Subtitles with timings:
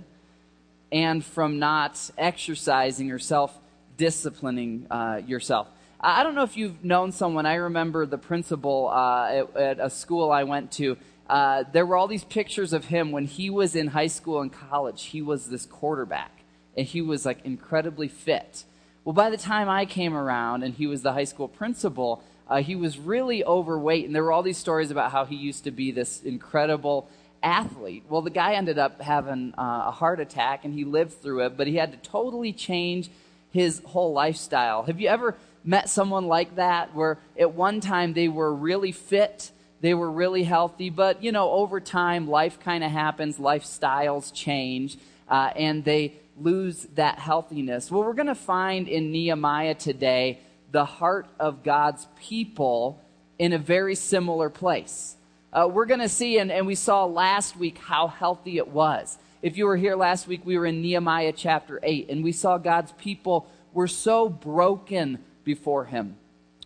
[0.91, 3.57] and from not exercising or self
[3.97, 5.67] disciplining uh, yourself.
[6.03, 7.45] I don't know if you've known someone.
[7.45, 10.97] I remember the principal uh, at, at, a school I went to.
[11.29, 14.51] Uh, there were all these pictures of him when he was in high school and
[14.51, 15.05] college.
[15.05, 16.43] He was this quarterback,
[16.75, 18.63] and he was like incredibly fit.
[19.05, 22.63] Well, by the time I came around and he was the high school principal, uh,
[22.63, 25.71] he was really overweight, and there were all these stories about how he used to
[25.71, 27.07] be this incredible
[27.43, 28.05] athlete.
[28.09, 31.57] Well, the guy ended up having uh, a heart attack, and he lived through it,
[31.57, 33.11] but he had to totally change
[33.51, 34.83] his whole lifestyle.
[34.83, 39.51] Have you ever met someone like that where at one time they were really fit,
[39.81, 44.97] they were really healthy, but you know, over time life kind of happens, lifestyles change,
[45.29, 47.91] uh, and they lose that healthiness.
[47.91, 50.39] Well, we're going to find in Nehemiah today
[50.71, 53.01] the heart of God's people
[53.37, 55.15] in a very similar place.
[55.53, 59.17] Uh, we're going to see, and, and we saw last week how healthy it was.
[59.41, 62.57] If you were here last week, we were in Nehemiah chapter 8, and we saw
[62.57, 66.17] God's people were so broken before him.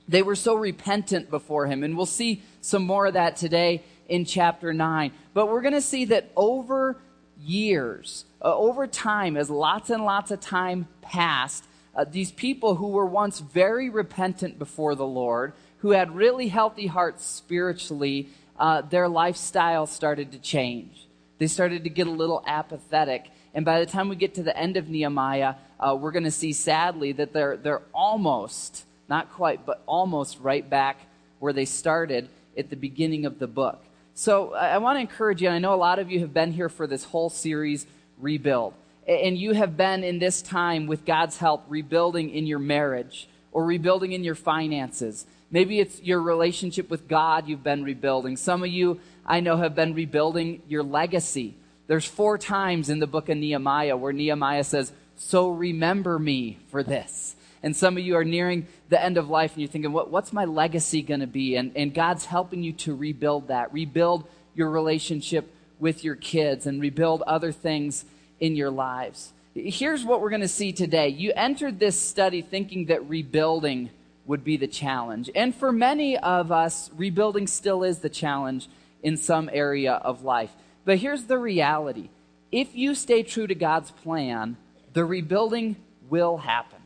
[0.08, 1.84] They were so repentant before him.
[1.84, 5.12] And we'll see some more of that today in chapter 9.
[5.34, 6.98] But we're going to see that over
[7.42, 11.66] years, uh, over time, as lots and lots of time passed,
[11.96, 16.88] uh, these people who were once very repentant before the Lord, who had really healthy
[16.88, 21.08] hearts spiritually, uh, their lifestyle started to change.
[21.38, 23.30] They started to get a little apathetic.
[23.56, 26.32] And by the time we get to the end of Nehemiah, uh, we're going to
[26.32, 30.98] see sadly that they're, they're almost, not quite, but almost right back
[31.40, 32.28] where they started
[32.58, 33.82] at the beginning of the book.
[34.14, 36.52] So I want to encourage you, and I know a lot of you have been
[36.52, 37.88] here for this whole series,
[38.20, 38.74] Rebuild.
[39.08, 43.66] And you have been in this time, with God's help, rebuilding in your marriage or
[43.66, 45.26] rebuilding in your finances.
[45.52, 48.36] Maybe it's your relationship with God you've been rebuilding.
[48.36, 51.56] Some of you, I know, have been rebuilding your legacy.
[51.88, 56.84] There's four times in the book of Nehemiah where Nehemiah says, so remember me for
[56.84, 57.36] this.
[57.64, 60.34] And some of you are nearing the end of life and you're thinking, what, what's
[60.34, 61.56] my legacy going to be?
[61.56, 66.82] And, and God's helping you to rebuild that, rebuild your relationship with your kids, and
[66.82, 68.06] rebuild other things
[68.40, 69.34] in your lives.
[69.54, 71.10] Here's what we're going to see today.
[71.10, 73.90] You entered this study thinking that rebuilding
[74.26, 75.30] would be the challenge.
[75.36, 78.68] And for many of us, rebuilding still is the challenge
[79.02, 80.52] in some area of life.
[80.86, 82.10] But here's the reality
[82.52, 84.56] if you stay true to God's plan,
[84.94, 85.76] the rebuilding
[86.10, 86.80] will happen.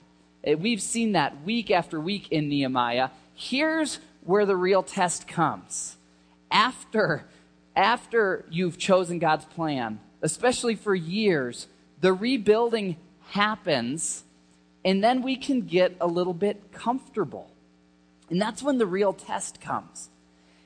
[0.43, 3.09] Eh, we've seen that week after week in Nehemiah.
[3.35, 5.97] Here's where the real test comes.
[6.49, 7.25] After,
[7.75, 11.67] after you've chosen God's plan, especially for years,
[12.01, 12.97] the rebuilding
[13.29, 14.23] happens,
[14.83, 17.51] and then we can get a little bit comfortable.
[18.29, 20.09] And that's when the real test comes.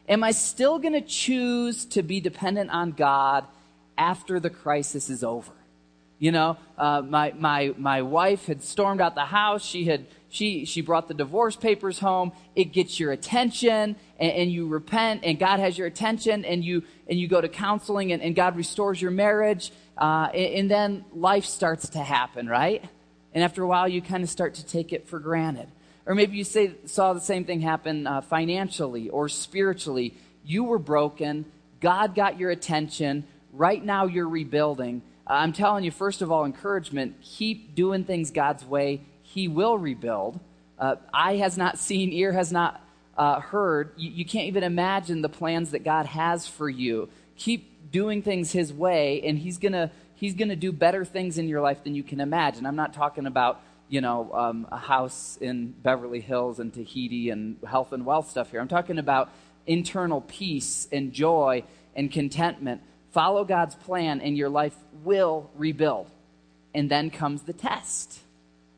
[0.07, 3.45] Am I still going to choose to be dependent on God
[3.97, 5.51] after the crisis is over?
[6.19, 9.63] You know, uh, my, my, my wife had stormed out the house.
[9.63, 12.31] She had, she, she brought the divorce papers home.
[12.55, 16.83] It gets your attention and, and you repent and God has your attention and you,
[17.07, 19.71] and you go to counseling and, and God restores your marriage.
[19.97, 22.85] Uh, and, and then life starts to happen, right?
[23.33, 25.67] And after a while, you kind of start to take it for granted.
[26.05, 30.13] Or maybe you say, saw the same thing happen uh, financially or spiritually.
[30.43, 31.45] You were broken.
[31.79, 33.25] God got your attention.
[33.51, 38.65] Right now, you're rebuilding I'm telling you, first of all, encouragement keep doing things God's
[38.65, 39.01] way.
[39.21, 40.39] He will rebuild.
[40.77, 42.81] Uh, eye has not seen, ear has not
[43.17, 43.93] uh, heard.
[43.95, 47.09] You, you can't even imagine the plans that God has for you.
[47.37, 51.37] Keep doing things His way, and He's going to He's going to do better things
[51.37, 52.65] in your life than you can imagine.
[52.65, 53.61] I'm not talking about,
[53.93, 58.49] you know, um, a house in Beverly Hills and Tahiti and health and wealth stuff
[58.49, 58.59] here.
[58.59, 59.29] I'm talking about
[59.67, 61.63] internal peace and joy
[61.95, 62.81] and contentment
[63.13, 66.09] Follow God's plan, and your life will rebuild.
[66.73, 68.17] And then comes the test.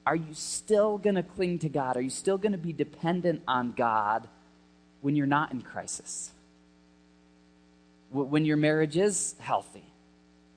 [0.06, 1.96] Are you still going to cling to God?
[1.96, 4.28] Are you still going to be dependent on God
[5.00, 6.32] when you're not in crisis,
[8.12, 9.86] when your marriage is healthy,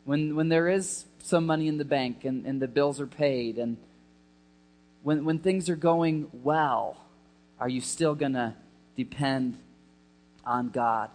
[0.04, 3.58] when, when there is some money in the bank and, and the bills are paid,
[3.58, 3.76] and
[5.02, 6.96] when, when things are going well,
[7.60, 8.54] are you still going to
[8.96, 9.58] depend
[10.44, 11.10] on God?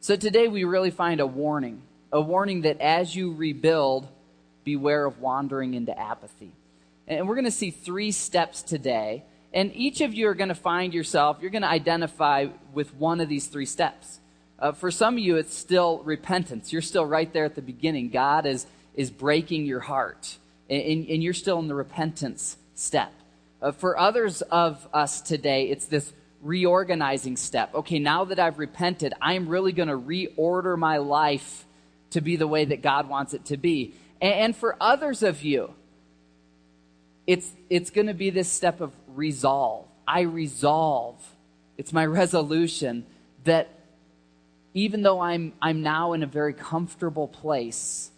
[0.00, 1.82] So today we really find a warning
[2.14, 4.06] a warning that as you rebuild,
[4.62, 6.52] beware of wandering into apathy.
[7.08, 9.24] And we're going to see three steps today.
[9.52, 13.20] And each of you are going to find yourself, you're going to identify with one
[13.20, 14.20] of these three steps.
[14.60, 16.72] Uh, for some of you, it's still repentance.
[16.72, 18.10] You're still right there at the beginning.
[18.10, 18.64] God is,
[18.94, 20.38] is breaking your heart,
[20.70, 23.12] and, and you're still in the repentance step.
[23.64, 26.12] Uh, for others of us today, it's this
[26.42, 27.74] reorganizing step.
[27.74, 31.64] Okay, now that I've repented, I'm really going to reorder my life
[32.10, 33.94] to be the way that God wants it to be.
[34.20, 35.72] And, and for others of you,
[37.26, 39.86] it's, it's going to be this step of resolve.
[40.06, 41.16] I resolve.
[41.78, 43.06] It's my resolution
[43.44, 43.70] that
[44.74, 48.10] even though I'm, I'm now in a very comfortable place,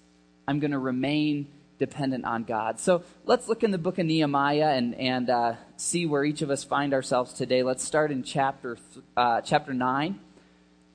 [0.49, 1.47] I'm going to remain
[1.79, 2.81] dependent on God.
[2.81, 6.51] So let's look in the book of Nehemiah and, and uh, see where each of
[6.51, 7.63] us find ourselves today.
[7.63, 8.79] Let's start in chapter,
[9.17, 10.19] uh, chapter 9,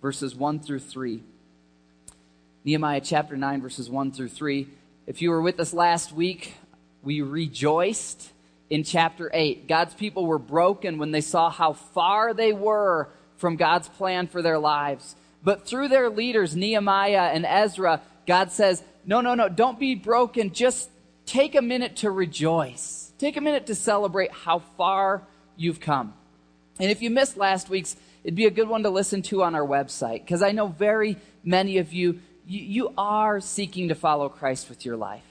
[0.02, 1.24] verses 1 through 3.
[2.64, 4.68] Nehemiah chapter 9, verses 1 through 3.
[5.08, 6.56] If you were with us last week,
[7.04, 8.32] we rejoiced
[8.70, 9.68] in chapter 8.
[9.68, 14.42] God's people were broken when they saw how far they were from God's plan for
[14.42, 15.16] their lives.
[15.44, 20.52] But through their leaders, Nehemiah and Ezra, God says, No, no, no, don't be broken.
[20.52, 20.90] Just
[21.26, 23.12] take a minute to rejoice.
[23.18, 25.24] Take a minute to celebrate how far
[25.56, 26.14] you've come.
[26.80, 29.56] And if you missed last week's, it'd be a good one to listen to on
[29.56, 34.30] our website because I know very many of you, you, you are seeking to follow
[34.30, 35.24] Christ with your life.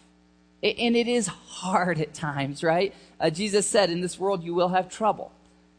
[0.63, 2.95] And it is hard at times, right?
[3.19, 5.33] Uh, Jesus said, In this world you will have trouble.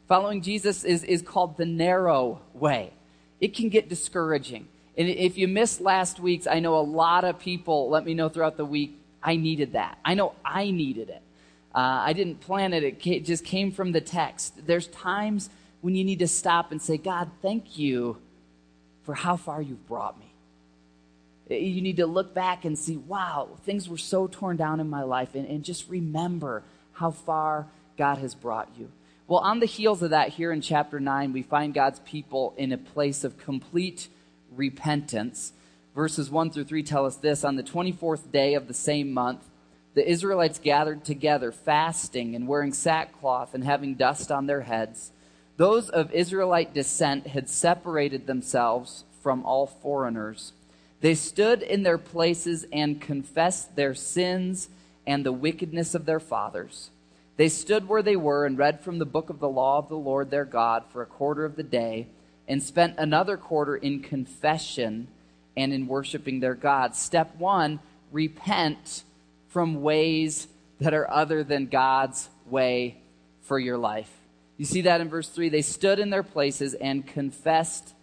[0.08, 2.92] Following Jesus is, is called the narrow way
[3.42, 4.68] it can get discouraging.
[4.96, 8.28] And if you missed last week's, I know a lot of people let me know
[8.28, 9.98] throughout the week, I needed that.
[10.04, 11.22] I know I needed it.
[11.74, 14.66] Uh, I didn't plan it, it just came from the text.
[14.66, 15.48] There's times
[15.80, 18.18] when you need to stop and say, God, thank you
[19.04, 20.26] for how far you've brought me.
[21.48, 25.02] You need to look back and see, wow, things were so torn down in my
[25.02, 26.62] life, and, and just remember
[26.92, 27.66] how far
[27.96, 28.90] God has brought you.
[29.26, 32.70] Well, on the heels of that, here in chapter 9, we find God's people in
[32.72, 34.08] a place of complete
[34.56, 35.52] repentance.
[35.94, 39.44] Verses 1 through 3 tell us this On the 24th day of the same month,
[39.94, 45.12] the Israelites gathered together, fasting and wearing sackcloth and having dust on their heads.
[45.58, 50.52] Those of Israelite descent had separated themselves from all foreigners.
[51.02, 54.68] They stood in their places and confessed their sins
[55.06, 56.90] and the wickedness of their fathers.
[57.36, 59.96] They stood where they were and read from the book of the law of the
[59.96, 62.06] Lord their God for a quarter of the day,
[62.48, 65.08] and spent another quarter in confession
[65.56, 66.94] and in worshiping their God.
[66.96, 67.80] Step one
[68.10, 69.04] repent
[69.48, 70.48] from ways
[70.80, 72.98] that are other than God's way
[73.42, 74.10] for your life.
[74.56, 75.48] You see that in verse 3.
[75.48, 77.94] They stood in their places and confessed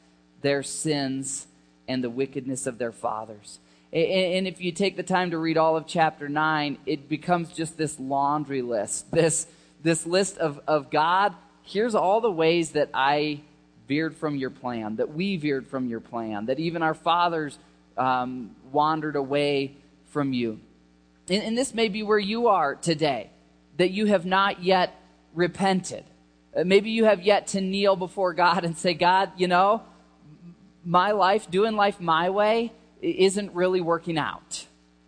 [0.42, 1.48] their sins
[1.88, 3.60] and the wickedness of their fathers.
[3.92, 7.76] And if you take the time to read all of chapter 9, it becomes just
[7.78, 9.48] this laundry list, this,
[9.82, 11.34] this list of, of God,
[11.64, 13.42] here's all the ways that I
[13.90, 17.58] veered from your plan, that we veered from your plan, that even our fathers
[17.98, 19.76] um, wandered away
[20.12, 20.60] from you.
[21.28, 23.32] And, and this may be where you are today,
[23.78, 24.96] that you have not yet
[25.34, 26.06] repented.
[26.56, 29.82] Uh, maybe you have yet to kneel before God and say, God, you know,
[30.86, 34.66] my life, doing life my way, isn't really working out.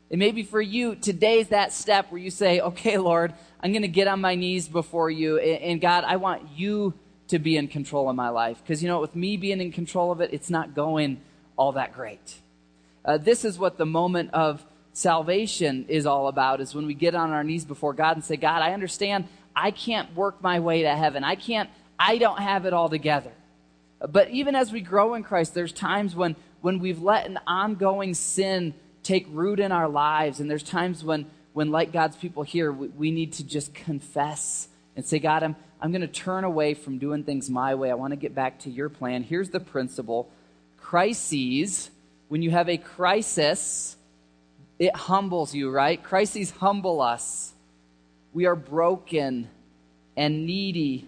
[0.09, 3.87] And maybe for you, today's that step where you say, okay, Lord, I'm going to
[3.87, 5.37] get on my knees before you.
[5.37, 6.93] And God, I want you
[7.31, 8.61] to be in control of my life.
[8.63, 11.19] Because, you know, with me being in control of it, it's not going
[11.57, 12.35] all that great.
[13.03, 17.15] Uh, this is what the moment of salvation is all about, is when we get
[17.15, 20.83] on our knees before God and say, God, I understand I can't work my way
[20.83, 21.23] to heaven.
[21.23, 21.69] I can't,
[21.99, 23.31] I don't have it all together.
[23.99, 28.13] But even as we grow in Christ, there's times when when we've let an ongoing
[28.13, 28.73] sin
[29.03, 30.39] take root in our lives.
[30.39, 34.67] And there's times when, when like God's people here, we, we need to just confess
[34.95, 37.91] and say, God, I'm, I'm going to turn away from doing things my way.
[37.91, 39.23] I want to get back to your plan.
[39.23, 40.29] Here's the principle
[40.79, 41.89] crises,
[42.27, 43.95] when you have a crisis,
[44.79, 46.01] it humbles you, right?
[46.01, 47.53] Crises humble us.
[48.33, 49.49] We are broken
[50.17, 51.07] and needy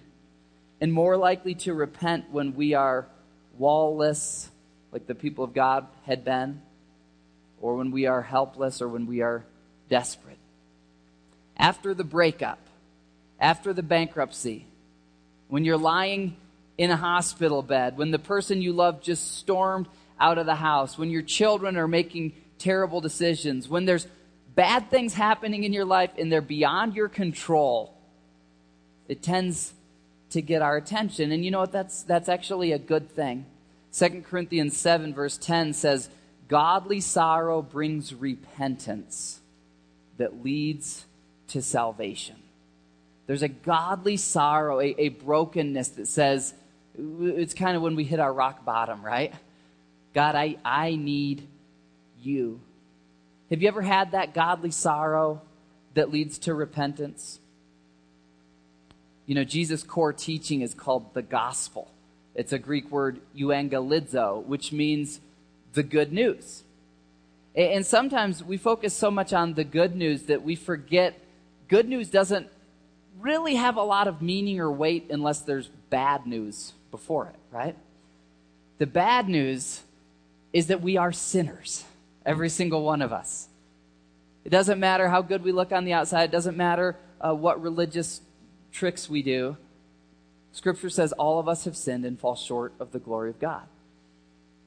[0.80, 3.08] and more likely to repent when we are
[3.58, 4.50] wallless
[4.92, 6.62] like the people of God had been,
[7.62, 9.44] or when we are helpless or when we are
[9.90, 10.38] desperate.
[11.58, 12.60] After the breakup,
[13.40, 14.66] after the bankruptcy,
[15.48, 16.36] when you're lying
[16.78, 19.88] in a hospital bed, when the person you love just stormed
[20.20, 24.08] out of the house, when your children are making terrible decisions, when there's
[24.56, 27.94] bad things happening in your life and they're beyond your control,
[29.08, 29.74] it tends
[30.32, 31.32] to get our attention.
[31.32, 31.72] And you know what?
[31.72, 33.46] That's, that's actually a good thing.
[33.94, 36.10] 2 Corinthians 7, verse 10 says,
[36.48, 39.40] Godly sorrow brings repentance
[40.18, 41.06] that leads
[41.48, 42.36] to salvation.
[43.26, 46.54] There's a godly sorrow, a, a brokenness that says,
[46.98, 49.34] it's kind of when we hit our rock bottom, right?
[50.14, 51.48] God, I, I need
[52.22, 52.60] you.
[53.50, 55.42] Have you ever had that godly sorrow
[55.94, 57.40] that leads to repentance?
[59.26, 61.90] You know, Jesus' core teaching is called the gospel.
[62.36, 65.20] It's a Greek word, euangelizo, which means
[65.74, 66.64] the good news.
[67.56, 71.20] And sometimes we focus so much on the good news that we forget
[71.68, 72.48] good news doesn't
[73.24, 77.76] really have a lot of meaning or weight unless there's bad news before it, right?
[78.78, 79.82] The bad news
[80.52, 81.86] is that we are sinners,
[82.26, 83.48] every single one of us.
[84.44, 87.62] It doesn't matter how good we look on the outside, it doesn't matter uh, what
[87.62, 88.20] religious
[88.74, 89.56] tricks we do.
[90.52, 93.64] Scripture says all of us have sinned and fall short of the glory of God.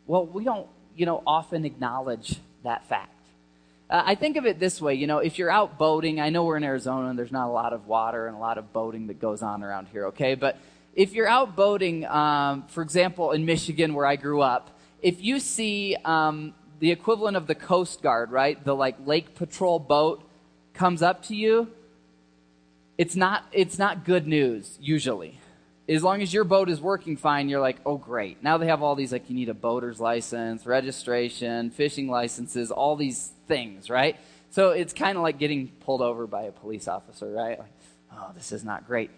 [0.06, 3.12] Well, we don't, you know, often acknowledge that fact.
[3.88, 6.44] Uh, I think of it this way, you know, if you're out boating, I know
[6.44, 9.06] we're in Arizona and there's not a lot of water and a lot of boating
[9.06, 10.34] that goes on around here, okay?
[10.34, 10.58] But
[10.94, 15.38] if you're out boating, um, for example, in Michigan where I grew up, if you
[15.38, 20.28] see um, the equivalent of the Coast Guard, right, the like Lake Patrol boat
[20.74, 21.70] comes up to you,
[22.98, 25.38] it's not it's not good news usually.
[25.88, 28.42] As long as your boat is working fine, you're like, oh great.
[28.42, 32.96] Now they have all these like you need a boater's license, registration, fishing licenses, all
[32.96, 34.16] these things, right?
[34.50, 37.58] So it's kind of like getting pulled over by a police officer, right?
[37.58, 37.72] Like,
[38.12, 39.10] oh, this is not great.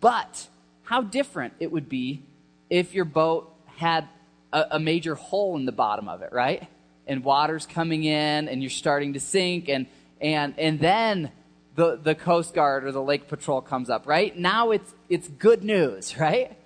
[0.00, 0.48] But
[0.82, 2.22] how different it would be
[2.70, 4.08] if your boat had
[4.52, 6.68] a, a major hole in the bottom of it, right?
[7.06, 9.86] And water's coming in and you're starting to sink and
[10.20, 11.32] and and then
[11.74, 14.36] the, the Coast Guard or the Lake Patrol comes up, right?
[14.36, 16.56] Now it's, it's good news, right?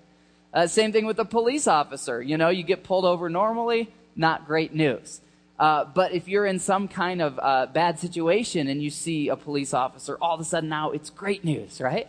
[0.53, 2.23] Uh, same thing with a police officer.
[2.23, 5.21] You know, you get pulled over normally, not great news.
[5.59, 9.37] Uh, but if you're in some kind of uh, bad situation and you see a
[9.37, 12.09] police officer, all of a sudden now it's great news, right?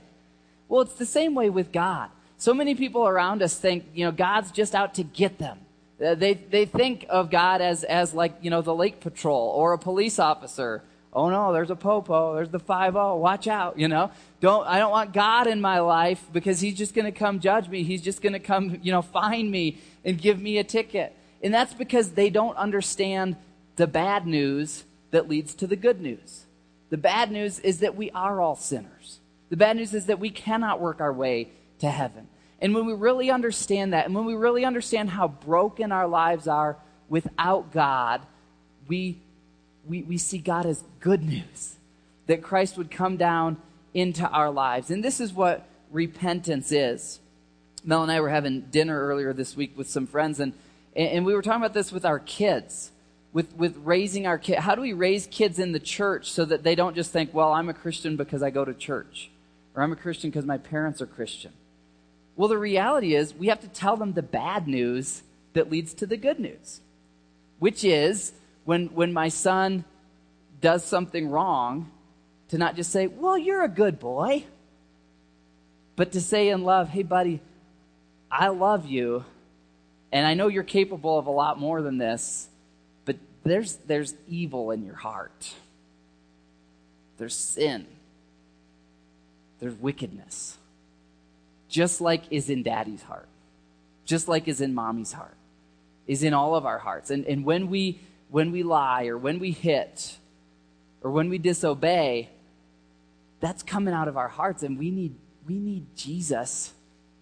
[0.67, 2.09] Well, it's the same way with God.
[2.37, 5.59] So many people around us think, you know, God's just out to get them.
[6.03, 9.73] Uh, they, they think of God as, as like, you know, the lake patrol or
[9.73, 10.83] a police officer.
[11.11, 14.11] Oh no, there's a popo, there's the 5 watch out, you know.
[14.41, 17.67] Don't, I don't want God in my life because he's just going to come judge
[17.67, 17.83] me.
[17.83, 21.15] He's just going to come, you know, find me and give me a ticket.
[21.41, 23.37] And that's because they don't understand
[23.75, 26.45] the bad news that leads to the good news.
[26.89, 29.19] The bad news is that we are all sinners.
[29.49, 31.49] The bad news is that we cannot work our way
[31.79, 32.27] to heaven.
[32.61, 36.47] And when we really understand that, and when we really understand how broken our lives
[36.47, 38.21] are without God,
[38.87, 39.21] we,
[39.87, 41.75] we, we see God as good news.
[42.27, 43.57] That Christ would come down
[43.93, 44.91] into our lives.
[44.91, 47.19] And this is what repentance is.
[47.83, 50.53] Mel and I were having dinner earlier this week with some friends, and
[50.95, 52.91] and we were talking about this with our kids,
[53.31, 54.61] with, with raising our kids.
[54.61, 57.53] How do we raise kids in the church so that they don't just think, well,
[57.53, 59.29] I'm a Christian because I go to church,
[59.75, 61.53] or I'm a Christian because my parents are Christian?
[62.35, 66.05] Well, the reality is we have to tell them the bad news that leads to
[66.05, 66.81] the good news,
[67.59, 68.33] which is
[68.69, 69.83] when, when my son
[70.61, 71.89] does something wrong,
[72.49, 74.43] to not just say, well, you're a good boy,
[75.95, 77.41] but to say in love, hey, buddy,
[78.29, 79.25] I love you
[80.11, 82.47] and I know you're capable of a lot more than this,
[83.05, 85.51] but there's, there's evil in your heart.
[87.17, 87.87] There's sin.
[89.59, 90.59] There's wickedness.
[91.69, 93.29] Just like is in daddy's heart.
[94.05, 95.37] Just like is in mommy's heart.
[96.05, 97.09] Is in all of our hearts.
[97.09, 97.99] And, and when we
[98.29, 100.17] when we lie or when we hit
[101.01, 102.29] or when we disobey,
[103.39, 104.63] that's coming out of our hearts.
[104.63, 105.15] And we need
[105.47, 106.73] we need Jesus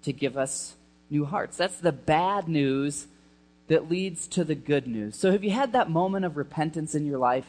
[0.03, 0.75] to give us
[1.09, 1.57] new hearts.
[1.57, 3.07] That's the bad news
[3.67, 5.17] that leads to the good news.
[5.17, 7.47] So, have you had that moment of repentance in your life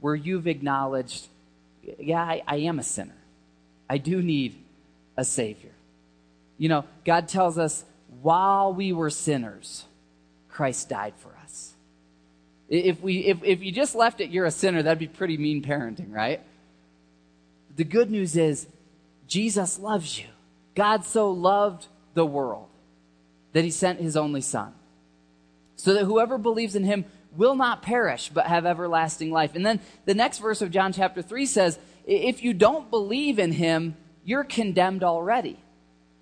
[0.00, 1.28] where you've acknowledged,
[1.98, 3.16] yeah, I, I am a sinner?
[3.88, 4.56] I do need
[5.16, 5.72] a Savior.
[6.58, 7.84] You know, God tells us
[8.22, 9.84] while we were sinners,
[10.48, 11.37] Christ died for us.
[12.68, 15.62] If, we, if, if you just left it, you're a sinner, that'd be pretty mean
[15.62, 16.42] parenting, right?
[17.76, 18.66] The good news is
[19.26, 20.26] Jesus loves you.
[20.74, 22.68] God so loved the world
[23.52, 24.74] that he sent his only son
[25.76, 27.04] so that whoever believes in him
[27.36, 29.54] will not perish but have everlasting life.
[29.54, 33.52] And then the next verse of John chapter 3 says, if you don't believe in
[33.52, 35.58] him, you're condemned already.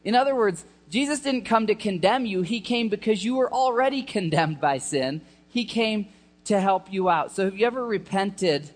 [0.05, 2.43] In other words, Jesus didn't come to condemn you.
[2.43, 5.21] He came because you were already condemned by sin.
[5.49, 6.09] He came
[6.47, 7.33] to help you out.
[7.33, 8.69] So have you ever repented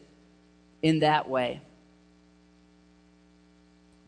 [0.82, 1.60] in that way?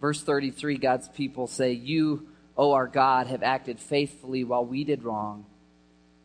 [0.01, 5.05] Verse 33, God's people say, You, O our God, have acted faithfully while we did
[5.05, 5.47] wrong.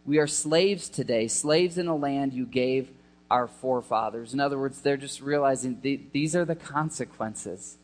[0.03, 2.89] We are slaves today, slaves in a land you gave
[3.29, 4.33] our forefathers.
[4.33, 5.79] In other words, they're just realizing
[6.11, 7.77] these are the consequences.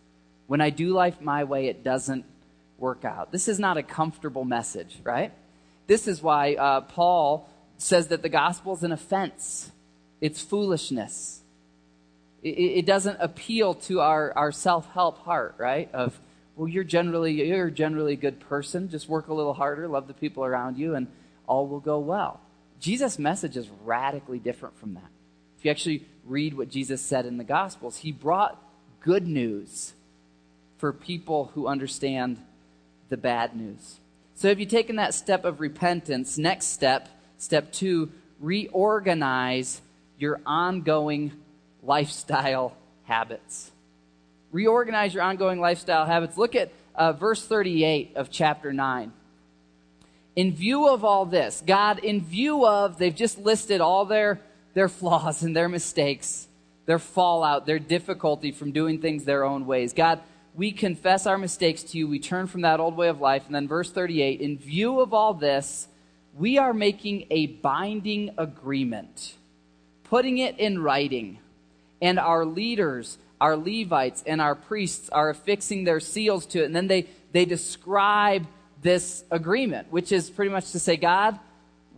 [0.48, 2.26] When I do life my way, it doesn't
[2.78, 3.32] work out.
[3.32, 5.32] This is not a comfortable message, right?
[5.86, 7.50] This is why uh, Paul
[7.84, 9.72] says that the gospel is an offense,
[10.22, 11.42] it's foolishness.
[12.42, 15.90] It, it doesn't appeal to our, our self help heart, right?
[15.94, 16.20] Of,
[16.56, 18.90] well, you're generally, you're generally a good person.
[18.90, 21.08] Just work a little harder, love the people around you, and
[21.48, 22.40] all will go well.
[22.80, 25.10] Jesus' message is radically different from that.
[25.58, 28.62] If you actually read what Jesus said in the Gospels, he brought
[29.00, 29.94] good news
[30.78, 32.40] for people who understand
[33.10, 34.00] the bad news.
[34.36, 36.38] So, have you taken that step of repentance?
[36.38, 37.08] Next step,
[37.44, 39.82] step two, reorganize
[40.18, 41.32] your ongoing
[41.84, 43.72] lifestyle habits.
[44.52, 46.38] Reorganize your ongoing lifestyle habits.
[46.38, 49.12] Look at uh, verse 38 of chapter 9.
[50.36, 54.40] In view of all this, God, in view of, they've just listed all their
[54.74, 56.48] their flaws and their mistakes,
[56.86, 59.94] their fallout, their difficulty from doing things their own ways.
[59.94, 60.22] God,
[60.56, 62.08] we confess our mistakes to you.
[62.08, 63.46] We turn from that old way of life.
[63.46, 65.88] And then, verse 38 in view of all this,
[66.38, 69.36] we are making a binding agreement,
[70.04, 71.40] putting it in writing.
[72.02, 76.66] And our leaders, our Levites, and our priests are affixing their seals to it.
[76.66, 78.46] And then they, they describe
[78.82, 81.40] this agreement, which is pretty much to say, God,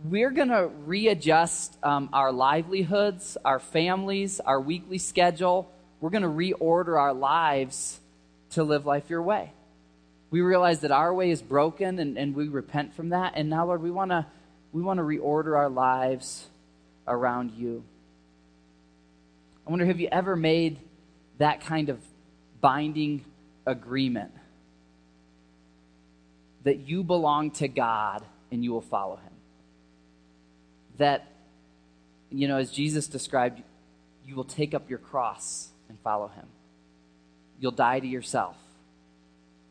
[0.04, 5.70] we're going to readjust um, our livelihoods, our families, our weekly schedule.
[6.00, 7.98] We're going to reorder our lives
[8.50, 9.52] to live life your way.
[10.36, 13.32] We realize that our way is broken and, and we repent from that.
[13.36, 14.26] And now, Lord, we want to
[14.72, 16.46] we want to reorder our lives
[17.06, 17.82] around you.
[19.66, 20.78] I wonder, have you ever made
[21.38, 21.98] that kind of
[22.60, 23.24] binding
[23.64, 24.32] agreement
[26.64, 29.32] that you belong to God and you will follow Him?
[30.98, 31.30] that,
[32.30, 33.62] you know, as Jesus described,
[34.26, 36.46] you will take up your cross and follow him.
[37.60, 38.56] You'll die to yourself.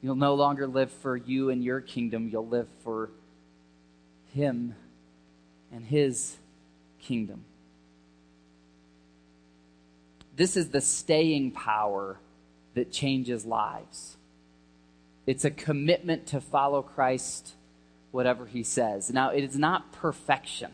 [0.05, 2.29] You'll no longer live for you and your kingdom.
[2.29, 3.09] You'll live for
[4.33, 4.75] him
[5.71, 6.37] and his
[7.01, 7.43] kingdom.
[10.35, 12.19] This is the staying power
[12.75, 14.17] that changes lives.
[15.25, 17.53] It's a commitment to follow Christ,
[18.11, 19.09] whatever he says.
[19.09, 20.71] Now, it is not perfection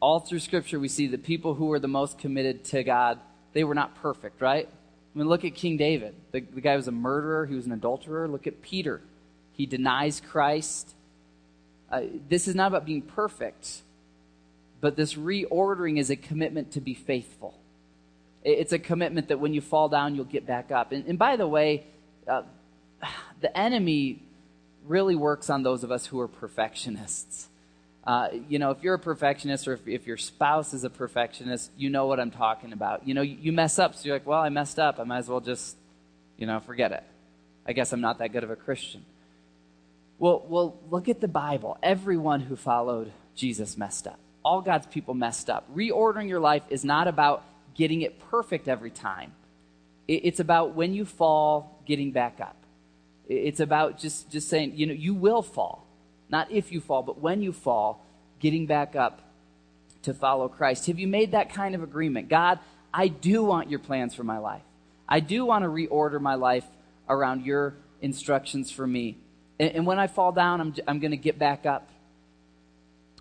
[0.00, 3.18] all through Scripture, we see that people who were the most committed to God,
[3.52, 4.68] they were not perfect, right?
[5.16, 6.14] I mean, look at King David.
[6.32, 8.28] The, the guy was a murderer, he was an adulterer.
[8.28, 9.00] Look at Peter.
[9.52, 10.94] He denies Christ.
[11.90, 13.80] Uh, this is not about being perfect,
[14.82, 17.58] but this reordering is a commitment to be faithful.
[18.44, 20.92] It's a commitment that when you fall down, you'll get back up.
[20.92, 21.86] And, and by the way,
[22.28, 22.42] uh,
[23.40, 24.22] the enemy
[24.84, 27.48] really works on those of us who are perfectionists.
[28.06, 31.72] Uh, you know, if you're a perfectionist or if, if, your spouse is a perfectionist,
[31.76, 33.06] you know what I'm talking about.
[33.06, 35.00] You know, you, you mess up, so you're like, well, I messed up.
[35.00, 35.76] I might as well just,
[36.36, 37.02] you know, forget it.
[37.66, 39.04] I guess I'm not that good of a Christian.
[40.18, 41.78] Well, well, look at the Bible.
[41.82, 44.20] Everyone who followed Jesus messed up.
[44.44, 45.66] All God's people messed up.
[45.74, 47.42] Reordering your life is not about
[47.74, 49.32] getting it perfect every time.
[50.06, 52.56] It's about when you fall, getting back up.
[53.28, 55.85] It's about just, just saying, you know, you will fall.
[56.28, 58.04] Not if you fall, but when you fall,
[58.40, 59.22] getting back up
[60.02, 60.86] to follow Christ.
[60.86, 62.28] Have you made that kind of agreement?
[62.28, 62.58] God,
[62.92, 64.62] I do want your plans for my life.
[65.08, 66.64] I do want to reorder my life
[67.08, 69.18] around your instructions for me.
[69.58, 71.88] And, and when I fall down, I'm, I'm going to get back up.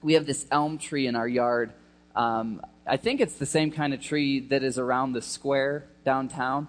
[0.02, 1.74] We have this elm tree in our yard.
[2.16, 6.68] Um, I think it's the same kind of tree that is around the square downtown.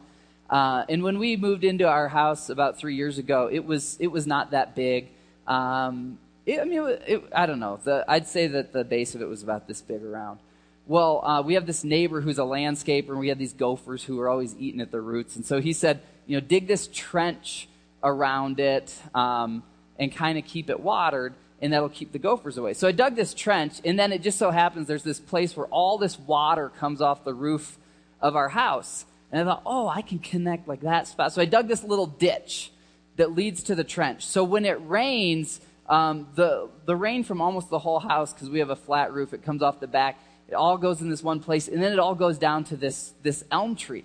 [0.48, 4.06] Uh, and when we moved into our house about three years ago, it was it
[4.06, 5.08] was not that big.
[5.46, 7.78] Um, it, I mean, it, I don't know.
[7.82, 10.38] The, I'd say that the base of it was about this big around.
[10.86, 14.16] Well, uh, we have this neighbor who's a landscaper, and we had these gophers who
[14.16, 15.34] were always eating at the roots.
[15.34, 17.68] And so he said, you know, dig this trench
[18.04, 19.64] around it um,
[19.98, 22.74] and kind of keep it watered, and that'll keep the gophers away.
[22.74, 25.66] So I dug this trench, and then it just so happens there's this place where
[25.66, 27.78] all this water comes off the roof
[28.20, 29.04] of our house.
[29.32, 31.32] And I thought, oh, I can connect like that spot.
[31.32, 32.70] So I dug this little ditch
[33.16, 34.24] that leads to the trench.
[34.24, 38.58] So when it rains, um, the, the rain from almost the whole house, because we
[38.58, 40.18] have a flat roof, it comes off the back.
[40.48, 43.12] It all goes in this one place, and then it all goes down to this,
[43.22, 44.04] this elm tree.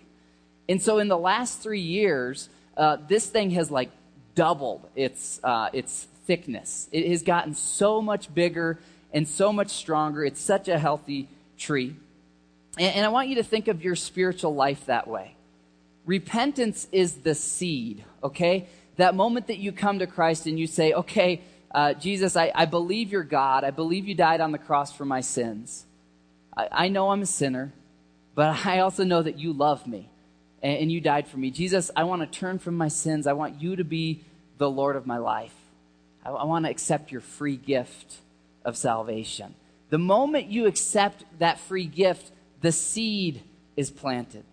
[0.68, 3.92] And so in the last three years, uh, this thing has like
[4.34, 6.88] doubled its, uh, its thickness.
[6.92, 8.80] It has gotten so much bigger
[9.14, 10.24] and so much stronger.
[10.24, 11.96] It's such a healthy tree.
[12.78, 15.36] And, and I want you to think of your spiritual life that way.
[16.06, 18.68] Repentance is the seed, okay?
[18.96, 21.42] That moment that you come to Christ and you say, okay,
[21.74, 23.64] uh, Jesus, I, I, believe you're God.
[23.64, 25.86] I believe you died on the cross for my sins.
[26.56, 27.72] I, I know I'm a sinner,
[28.36, 30.10] but I also know that you love me
[30.62, 31.50] and, and you died for me.
[31.50, 33.26] Jesus, I want to turn from my sins.
[33.26, 34.24] I want you to be
[34.58, 35.56] the Lord of my life.
[36.26, 38.18] I, I want to accept your free gift
[38.66, 39.56] of salvation.
[39.90, 42.32] The moment you accept that free gift,
[42.62, 43.42] the seed
[43.76, 44.44] is planted.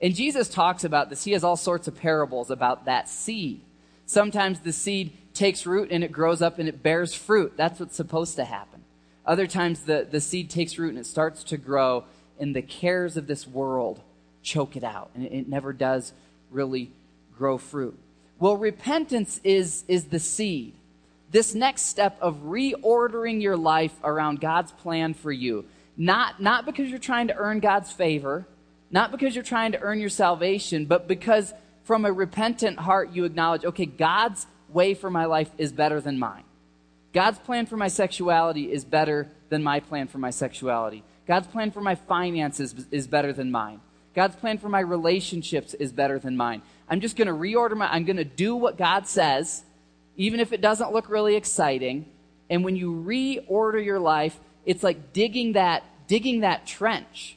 [0.00, 1.24] And Jesus talks about this.
[1.24, 3.60] He has all sorts of parables about that seed.
[4.04, 7.54] Sometimes the seed takes root and it grows up and it bears fruit.
[7.56, 8.82] That's what's supposed to happen.
[9.24, 12.04] Other times the, the seed takes root and it starts to grow,
[12.40, 14.00] and the cares of this world
[14.42, 16.12] choke it out, and it, it never does
[16.50, 16.90] really
[17.36, 17.96] grow fruit.
[18.38, 20.74] Well, repentance is, is the seed.
[21.30, 25.64] This next step of reordering your life around God's plan for you.
[25.96, 28.46] Not, not because you're trying to earn God's favor,
[28.90, 33.24] not because you're trying to earn your salvation, but because from a repentant heart you
[33.24, 36.44] acknowledge, okay, God's way for my life is better than mine.
[37.12, 41.04] God's plan for my sexuality is better than my plan for my sexuality.
[41.26, 43.80] God's plan for my finances is better than mine.
[44.14, 46.62] God's plan for my relationships is better than mine.
[46.88, 49.62] I'm just going to reorder my, I'm going to do what God says,
[50.16, 52.06] even if it doesn't look really exciting.
[52.50, 57.36] And when you reorder your life, it's like digging that, digging that trench.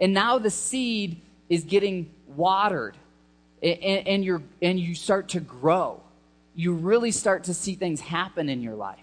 [0.00, 2.96] And now the seed is getting watered
[3.62, 6.00] and, and, you're, and you start to grow
[6.56, 8.98] you really start to see things happen in your life.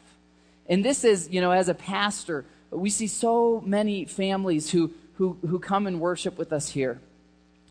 [0.68, 5.38] And this is, you know, as a pastor, we see so many families who, who,
[5.48, 7.00] who come and worship with us here.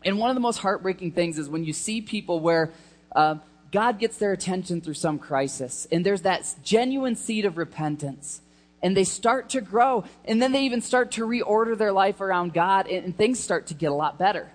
[0.05, 2.71] And one of the most heartbreaking things is when you see people where
[3.13, 3.35] uh,
[3.71, 8.41] God gets their attention through some crisis, and there's that genuine seed of repentance,
[8.81, 12.53] and they start to grow, and then they even start to reorder their life around
[12.53, 14.49] God, and, and things start to get a lot better.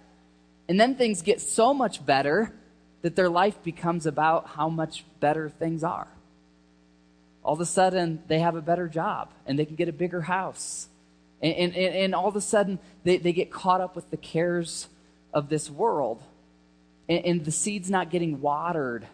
[0.69, 2.53] And then things get so much better
[3.03, 6.09] that their life becomes about how much better things are.
[7.45, 10.23] All of a sudden, they have a better job and they can get a bigger
[10.23, 10.89] house.
[11.41, 14.89] And, and, and all of a sudden, they, they get caught up with the cares
[15.33, 16.23] of this world.
[17.09, 19.07] And, and the seed's not getting watered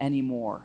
[0.00, 0.64] anymore.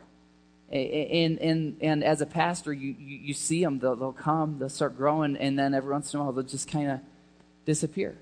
[0.70, 4.68] And, and, and as a pastor, you, you, you see them, they'll, they'll come, they'll
[4.68, 7.00] start growing, and then every once in a while, they'll just kind of
[7.66, 8.16] disappear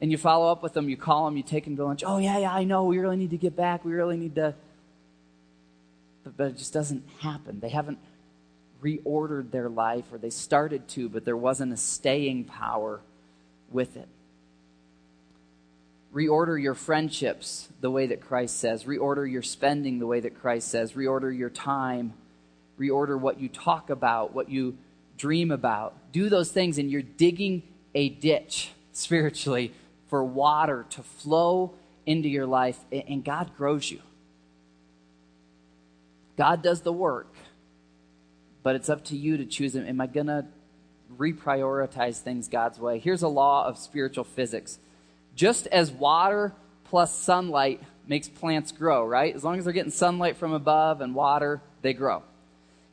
[0.00, 2.02] and you follow up with them, you call them, you take them to lunch.
[2.06, 2.84] Oh, yeah, yeah, I know.
[2.84, 3.84] We really need to get back.
[3.84, 4.54] We really need to.
[6.24, 7.60] But, but it just doesn't happen.
[7.60, 7.98] They haven't
[8.82, 13.00] reordered their life, or they started to, but there wasn't a staying power
[13.70, 14.08] with it.
[16.14, 18.84] Reorder your friendships the way that Christ says.
[18.84, 20.94] Reorder your spending the way that Christ says.
[20.94, 22.14] Reorder your time.
[22.80, 24.76] Reorder what you talk about, what you
[25.18, 25.94] dream about.
[26.10, 27.62] Do those things, and you're digging
[27.94, 29.72] a ditch spiritually
[30.10, 31.72] for water to flow
[32.04, 34.00] into your life, and God grows you.
[36.36, 37.32] God does the work,
[38.62, 39.76] but it's up to you to choose.
[39.76, 40.44] Am I going to
[41.16, 42.98] reprioritize things God's way?
[42.98, 44.78] Here's a law of spiritual physics.
[45.36, 46.52] Just as water
[46.84, 49.34] plus sunlight makes plants grow, right?
[49.34, 52.22] As long as they're getting sunlight from above and water, they grow.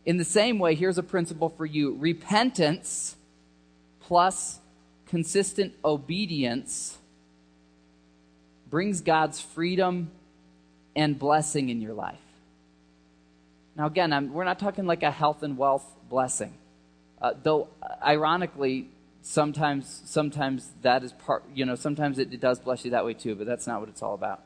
[0.06, 3.15] In the same way, here's a principle for you repentance
[4.01, 4.60] plus
[5.08, 6.97] consistent obedience
[8.69, 10.12] brings God's freedom
[10.95, 12.19] and blessing in your life.
[13.75, 16.53] Now, again, I'm, we're not talking like a health and wealth blessing,
[17.21, 17.67] uh, though,
[18.03, 18.89] ironically,
[19.21, 21.43] sometimes sometimes that is part.
[21.53, 23.89] You know, sometimes it, it does bless you that way too, but that's not what
[23.89, 24.43] it's all about.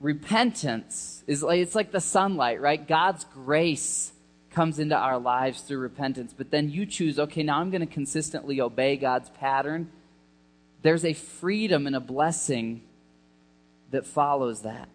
[0.00, 2.86] Repentance is like it's like the sunlight, right?
[2.86, 4.12] God's grace
[4.50, 7.92] comes into our lives through repentance, but then you choose, okay, now I'm going to
[7.92, 9.90] consistently obey God's pattern
[10.82, 12.82] there's a freedom and a blessing
[13.90, 14.88] that follows that.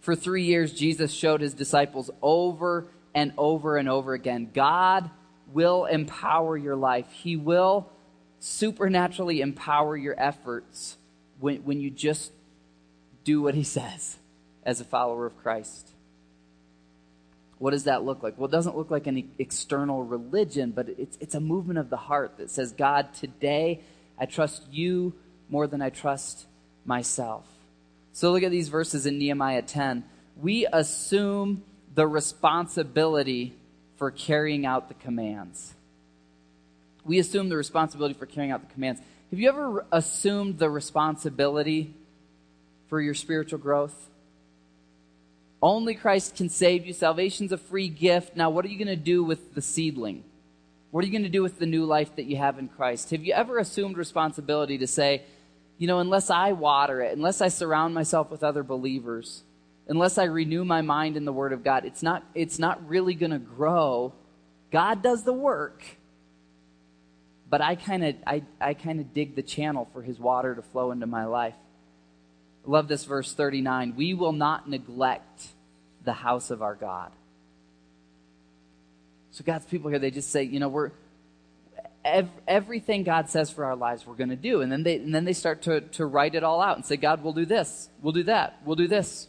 [0.00, 5.10] For three years, Jesus showed his disciples over and over and over again God
[5.52, 7.90] will empower your life, He will
[8.38, 10.96] supernaturally empower your efforts
[11.40, 12.32] when, when you just
[13.24, 14.18] do what He says
[14.62, 15.90] as a follower of Christ.
[17.58, 18.38] What does that look like?
[18.38, 21.96] Well, it doesn't look like an external religion, but it's, it's a movement of the
[21.96, 23.80] heart that says, God, today
[24.18, 25.14] I trust you
[25.48, 26.46] more than I trust
[26.84, 27.44] myself.
[28.12, 30.04] So look at these verses in Nehemiah 10.
[30.36, 31.62] We assume
[31.94, 33.54] the responsibility
[33.96, 35.74] for carrying out the commands.
[37.04, 39.00] We assume the responsibility for carrying out the commands.
[39.30, 41.94] Have you ever assumed the responsibility
[42.88, 44.08] for your spiritual growth?
[45.60, 46.92] Only Christ can save you.
[46.92, 48.36] Salvation's a free gift.
[48.36, 50.22] Now, what are you going to do with the seedling?
[50.90, 53.10] What are you going to do with the new life that you have in Christ?
[53.10, 55.22] Have you ever assumed responsibility to say,
[55.76, 59.42] you know, unless I water it, unless I surround myself with other believers,
[59.86, 63.14] unless I renew my mind in the Word of God, it's not, it's not really
[63.14, 64.14] going to grow.
[64.70, 65.84] God does the work,
[67.48, 70.62] but I kind of I, I kind of dig the channel for His water to
[70.62, 71.54] flow into my life.
[72.66, 73.94] I love this verse 39.
[73.96, 75.48] We will not neglect
[76.04, 77.12] the house of our God.
[79.38, 80.90] So God's people here, they just say, you know, we're
[82.04, 85.14] ev- everything God says for our lives, we're going to do, and then they and
[85.14, 87.88] then they start to to write it all out and say, God, we'll do this,
[88.02, 89.28] we'll do that, we'll do this.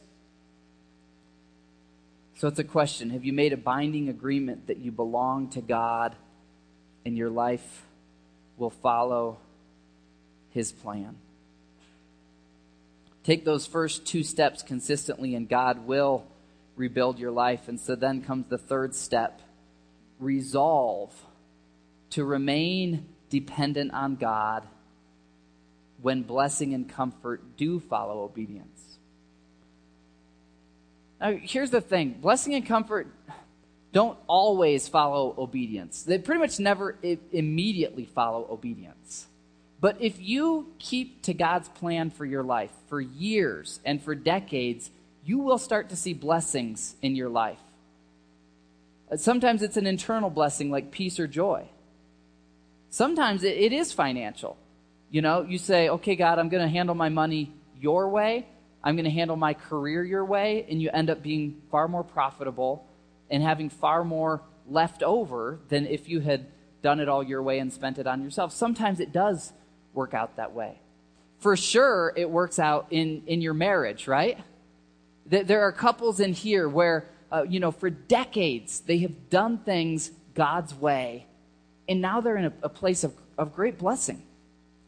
[2.38, 6.16] So it's a question: Have you made a binding agreement that you belong to God,
[7.06, 7.84] and your life
[8.58, 9.38] will follow
[10.50, 11.18] His plan?
[13.24, 16.26] Take those first two steps consistently, and God will
[16.76, 17.68] rebuild your life.
[17.68, 19.42] And so then comes the third step
[20.20, 21.14] resolve
[22.12, 24.68] to remain dependent on God
[26.02, 28.98] when blessing and comfort do follow obedience.
[31.20, 33.08] Now, here's the thing blessing and comfort
[33.92, 36.98] don't always follow obedience, they pretty much never
[37.32, 39.28] immediately follow obedience.
[39.82, 44.92] But if you keep to God's plan for your life for years and for decades,
[45.24, 47.60] you will start to see blessings in your life.
[49.16, 51.68] Sometimes it's an internal blessing like peace or joy.
[52.90, 54.58] Sometimes it, it is financial.
[55.10, 58.48] You know, you say, okay, God, I'm going to handle my money your way.
[58.84, 60.66] I'm going to handle my career your way.
[60.70, 62.86] And you end up being far more profitable
[63.30, 66.46] and having far more left over than if you had
[66.82, 68.54] done it all your way and spent it on yourself.
[68.54, 69.52] Sometimes it does
[69.94, 70.80] work out that way.
[71.40, 74.38] For sure, it works out in, in your marriage, right?
[75.26, 80.12] There are couples in here where uh, you know, for decades, they have done things
[80.34, 81.26] God's way,
[81.88, 84.22] and now they're in a, a place of, of great blessing.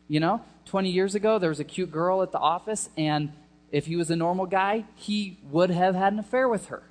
[0.08, 3.32] You know, 20 years ago, there was a cute girl at the office, and
[3.72, 6.84] if he was a normal guy, he would have had an affair with her.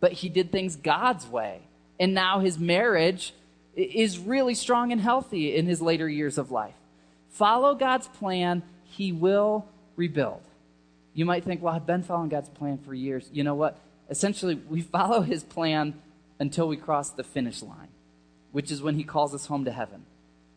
[0.00, 1.62] But he did things God's way.
[1.98, 3.32] And now his marriage
[3.74, 6.74] is really strong and healthy in his later years of life.
[7.30, 10.42] Follow God's plan, he will rebuild.
[11.14, 13.28] You might think, well, I've been following God's plan for years.
[13.32, 13.78] You know what?
[14.10, 15.94] Essentially, we follow his plan
[16.38, 17.88] until we cross the finish line,
[18.52, 20.04] which is when he calls us home to heaven.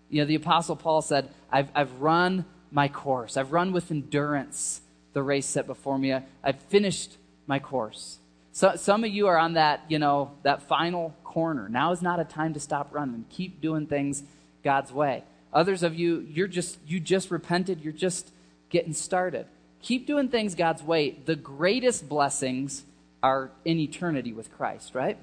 [0.10, 4.82] You know, the Apostle Paul said, I've, I've run my course, I've run with endurance
[5.14, 8.20] the race set before me, I've finished my course.
[8.52, 11.70] So, some of you are on that, you know, that final corner.
[11.70, 13.26] Now is not a time to stop running.
[13.30, 14.24] Keep doing things
[14.64, 15.24] God's way.
[15.54, 18.32] Others of you, you're just you just repented, you're just
[18.70, 19.46] getting started.
[19.82, 21.12] Keep doing things God's way.
[21.26, 22.84] The greatest blessings
[23.22, 25.18] are in eternity with Christ, right?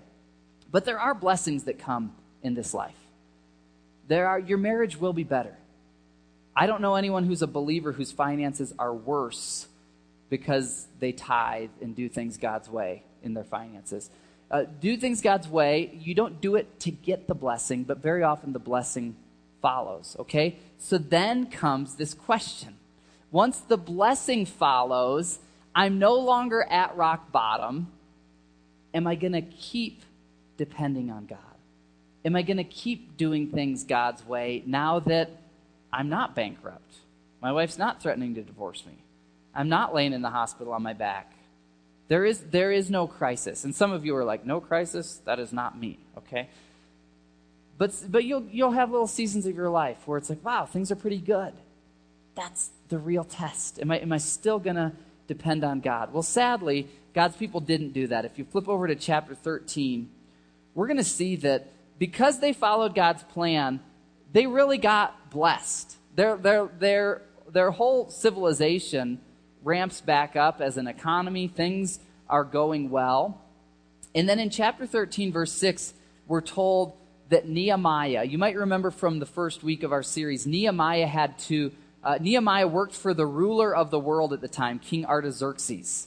[0.70, 2.96] But there are blessings that come in this life.
[4.08, 5.56] There are your marriage will be better.
[6.54, 9.66] I don't know anyone who's a believer whose finances are worse
[10.30, 14.10] because they tithe and do things God's way in their finances.
[14.50, 15.90] Uh, do things God's way.
[16.00, 19.16] You don't do it to get the blessing, but very often the blessing
[19.60, 20.56] follows, okay?
[20.78, 22.76] So then comes this question.
[23.30, 25.40] Once the blessing follows,
[25.76, 27.92] I'm no longer at rock bottom.
[28.94, 30.02] Am I going to keep
[30.56, 31.38] depending on God?
[32.24, 35.30] Am I going to keep doing things God's way now that
[35.92, 36.94] I'm not bankrupt?
[37.42, 38.94] My wife's not threatening to divorce me.
[39.54, 41.34] I'm not laying in the hospital on my back.
[42.08, 43.64] There is, there is no crisis.
[43.64, 45.20] And some of you are like, no crisis?
[45.26, 46.48] That is not me, okay?
[47.76, 50.90] But, but you'll, you'll have little seasons of your life where it's like, wow, things
[50.90, 51.52] are pretty good.
[52.34, 53.78] That's the real test.
[53.78, 54.92] Am I, am I still going to
[55.26, 56.12] depend on God.
[56.12, 58.24] Well, sadly, God's people didn't do that.
[58.24, 60.10] If you flip over to chapter 13,
[60.74, 63.80] we're going to see that because they followed God's plan,
[64.32, 65.96] they really got blessed.
[66.14, 69.20] Their, their, their, their whole civilization
[69.62, 71.48] ramps back up as an economy.
[71.48, 73.40] Things are going well.
[74.14, 75.94] And then in chapter 13, verse 6,
[76.26, 76.94] we're told
[77.28, 81.72] that Nehemiah, you might remember from the first week of our series, Nehemiah had to
[82.06, 86.06] uh, Nehemiah worked for the ruler of the world at the time, King Artaxerxes.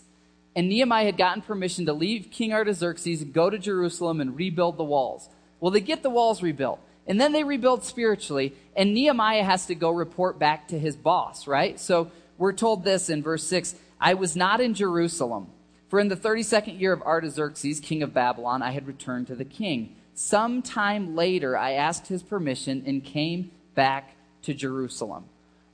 [0.55, 4.85] And Nehemiah had gotten permission to leave King Artaxerxes, go to Jerusalem, and rebuild the
[4.85, 5.27] walls.
[5.59, 6.79] Well, they get the walls rebuilt.
[7.05, 11.47] And then they rebuild spiritually, and Nehemiah has to go report back to his boss,
[11.47, 11.77] right?
[11.77, 15.47] So we're told this in verse 6 I was not in Jerusalem,
[15.89, 19.43] for in the 32nd year of Artaxerxes, king of Babylon, I had returned to the
[19.43, 19.97] king.
[20.13, 25.25] Some time later, I asked his permission and came back to Jerusalem.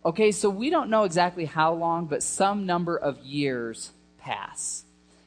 [0.06, 4.84] Okay, so we don't know exactly how long, but some number of years pass.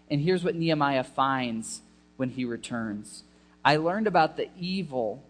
[0.09, 1.81] And here's what Nehemiah finds
[2.17, 3.25] when he returns
[3.65, 5.25] I learned about the evil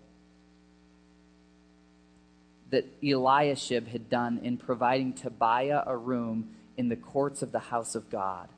[2.71, 7.95] that Eliashib had done in providing Tobiah a room in the courts of the house
[7.95, 8.49] of God.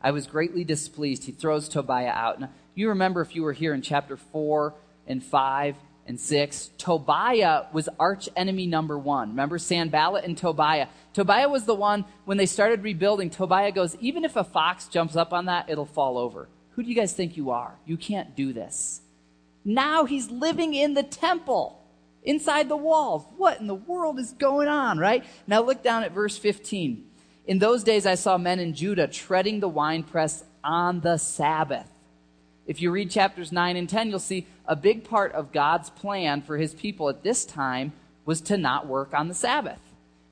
[0.00, 1.24] I was greatly displeased.
[1.24, 2.40] He throws Tobiah out.
[2.40, 4.72] Now, you remember if you were here in chapter 4
[5.06, 9.30] and 5 and 6, Tobiah was arch enemy number one.
[9.30, 10.88] Remember Sanballat and Tobiah?
[11.12, 15.16] Tobiah was the one, when they started rebuilding, Tobiah goes, even if a fox jumps
[15.16, 16.48] up on that, it'll fall over.
[16.70, 17.76] Who do you guys think you are?
[17.84, 19.02] You can't do this.
[19.64, 21.78] Now he's living in the temple
[22.22, 23.24] inside the walls.
[23.36, 25.24] What in the world is going on, right?
[25.46, 27.04] Now look down at verse 15.
[27.46, 31.88] In those days I saw men in Judah treading the winepress on the Sabbath.
[32.66, 36.42] If you read chapters 9 and 10, you'll see a big part of God's plan
[36.42, 37.92] for his people at this time
[38.24, 39.80] was to not work on the Sabbath.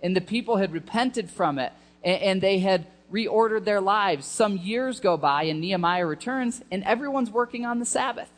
[0.02, 4.26] And the people had repented from it and they had reordered their lives.
[4.26, 8.30] Some years go by and Nehemiah returns and everyone's working on the Sabbath.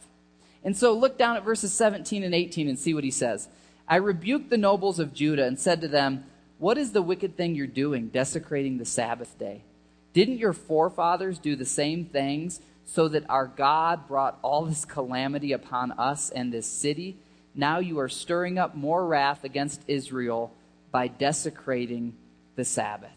[0.64, 3.48] And so look down at verses 17 and 18 and see what he says.
[3.86, 6.24] I rebuked the nobles of Judah and said to them,
[6.58, 9.62] What is the wicked thing you're doing, desecrating the Sabbath day?
[10.12, 12.60] Didn't your forefathers do the same things
[12.92, 17.16] so that our God brought all this calamity upon us and this city?
[17.54, 20.52] Now you are stirring up more wrath against Israel
[20.90, 22.14] by desecrating
[22.54, 23.16] the Sabbath.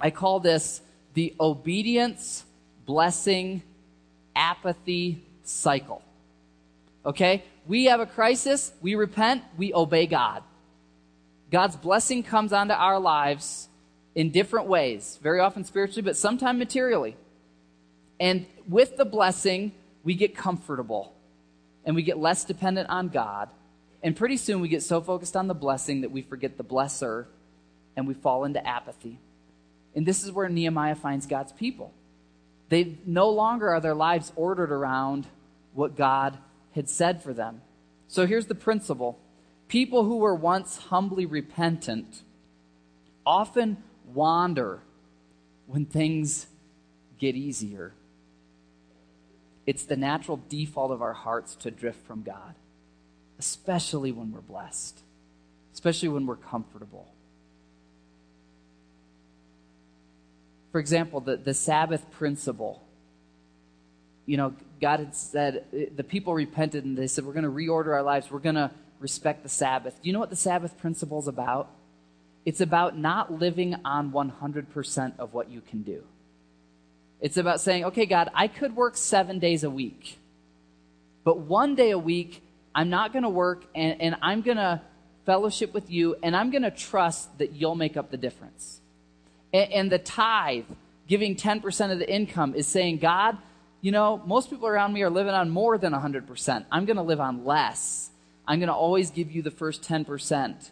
[0.00, 0.80] I call this
[1.14, 2.44] the obedience,
[2.84, 3.62] blessing,
[4.34, 6.02] apathy cycle.
[7.06, 7.44] Okay?
[7.68, 10.42] We have a crisis, we repent, we obey God.
[11.52, 13.68] God's blessing comes onto our lives
[14.16, 17.16] in different ways, very often spiritually, but sometimes materially.
[18.20, 19.72] And with the blessing,
[20.02, 21.14] we get comfortable
[21.84, 23.50] and we get less dependent on God.
[24.02, 27.26] And pretty soon we get so focused on the blessing that we forget the blesser
[27.96, 29.18] and we fall into apathy.
[29.94, 31.92] And this is where Nehemiah finds God's people.
[32.68, 35.26] They no longer are their lives ordered around
[35.72, 36.38] what God
[36.74, 37.62] had said for them.
[38.08, 39.18] So here's the principle
[39.68, 42.22] people who were once humbly repentant
[43.26, 44.80] often wander
[45.66, 46.46] when things
[47.18, 47.92] get easier.
[49.66, 52.54] It's the natural default of our hearts to drift from God,
[53.38, 55.00] especially when we're blessed,
[55.72, 57.08] especially when we're comfortable.
[60.72, 62.84] For example, the, the Sabbath principle
[64.26, 67.88] you know, God had said, the people repented and they said, we're going to reorder
[67.88, 68.30] our lives.
[68.30, 70.00] We're going to respect the Sabbath.
[70.02, 71.70] Do you know what the Sabbath principle is about?
[72.44, 76.04] It's about not living on 100% of what you can do.
[77.24, 80.18] It's about saying, okay, God, I could work seven days a week,
[81.24, 82.42] but one day a week,
[82.74, 84.82] I'm not going to work and, and I'm going to
[85.24, 88.78] fellowship with you and I'm going to trust that you'll make up the difference.
[89.54, 90.66] And, and the tithe,
[91.08, 93.38] giving 10% of the income, is saying, God,
[93.80, 96.66] you know, most people around me are living on more than 100%.
[96.70, 98.10] I'm going to live on less.
[98.46, 100.70] I'm going to always give you the first 10%.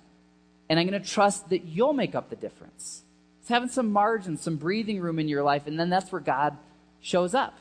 [0.68, 3.04] And I'm going to trust that you'll make up the difference.
[3.42, 6.56] It's having some margin, some breathing room in your life, and then that's where God
[7.00, 7.58] shows up.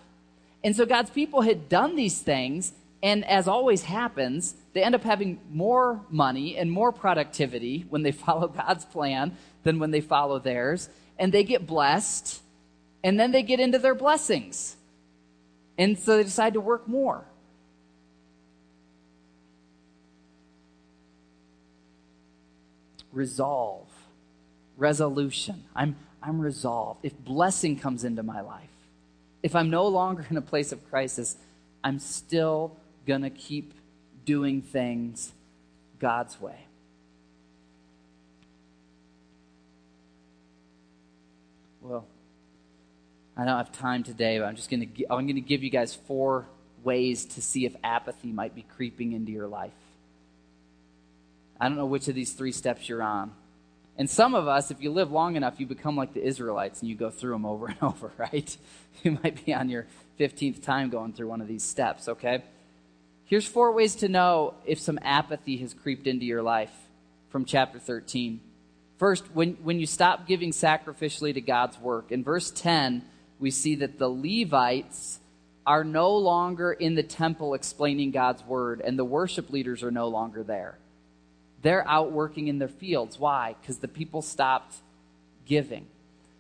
[0.64, 5.02] And so God's people had done these things, and as always happens, they end up
[5.02, 10.38] having more money and more productivity when they follow God's plan than when they follow
[10.38, 10.88] theirs.
[11.18, 12.42] And they get blessed,
[13.04, 14.76] and then they get into their blessings.
[15.80, 17.26] And so they decide to work more.
[23.12, 23.91] Resolve,
[24.82, 25.64] resolution.
[25.76, 27.06] I'm, I'm resolved.
[27.06, 28.68] If blessing comes into my life,
[29.44, 31.38] if I'm no longer in a place of crisis,
[31.84, 33.74] I'm still going to keep
[34.26, 35.32] doing things
[36.00, 36.66] God's way.
[41.82, 42.06] Well,
[43.38, 45.70] I don't have time today, but I'm just going to I'm going to give you
[45.70, 46.46] guys four
[46.84, 49.72] ways to see if apathy might be creeping into your life.
[51.60, 53.32] I don't know which of these three steps you're on.
[54.02, 56.90] And some of us, if you live long enough, you become like the Israelites and
[56.90, 58.58] you go through them over and over, right?
[59.04, 59.86] You might be on your
[60.20, 62.44] 15th time going through one of these steps, okay?
[63.26, 66.74] Here's four ways to know if some apathy has creeped into your life
[67.30, 68.42] from chapter 13.
[68.98, 72.12] First, when, when you stop giving sacrificially to God's work.
[72.12, 73.04] In verse 10,
[73.38, 75.20] we see that the Levites
[75.64, 80.08] are no longer in the temple explaining God's word, and the worship leaders are no
[80.08, 80.80] longer there.
[81.62, 83.20] They're out working in their fields.
[83.20, 83.56] Why?
[83.62, 84.76] Because the people stopped
[85.46, 85.88] giving.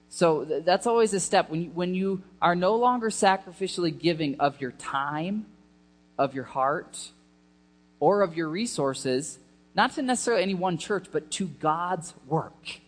[0.10, 1.50] So th- that's always a step.
[1.50, 5.46] When you, when you are no longer sacrificially giving of your time,
[6.18, 7.12] of your heart,
[8.00, 9.40] or of your resources,
[9.76, 12.82] not to necessarily any one church, but to God's work.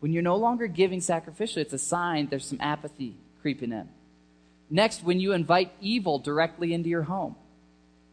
[0.00, 3.88] When you're no longer giving sacrificially, it's a sign there's some apathy creeping in.
[4.70, 7.36] Next, when you invite evil directly into your home.